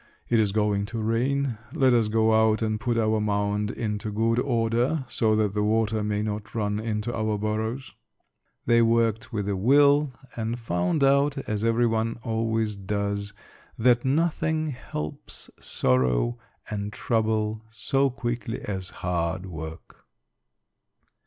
"It 0.29 0.39
is 0.39 0.51
going 0.51 0.87
to 0.87 0.99
rain. 0.99 1.59
Let 1.73 1.93
us 1.93 2.07
go 2.07 2.33
out 2.33 2.63
and 2.63 2.79
put 2.79 2.97
our 2.97 3.19
mound 3.21 3.69
into 3.69 4.11
good 4.11 4.39
order 4.39 5.05
so 5.07 5.35
that 5.35 5.53
the 5.53 5.61
water 5.61 6.03
may 6.03 6.23
not 6.23 6.55
run 6.55 6.79
into 6.79 7.15
our 7.15 7.37
burrows." 7.37 7.93
They 8.65 8.81
worked 8.81 9.31
with 9.31 9.47
a 9.47 9.55
will, 9.55 10.11
and 10.35 10.57
found 10.57 11.03
out, 11.03 11.37
as 11.47 11.63
everyone 11.63 12.17
always 12.23 12.75
does, 12.75 13.33
that 13.77 14.03
nothing 14.03 14.69
helps 14.71 15.51
sorrow 15.59 16.39
and 16.67 16.91
trouble 16.91 17.61
so 17.69 18.09
quickly 18.09 18.59
as 18.61 18.89
hard 19.05 19.45
work. 19.45 20.05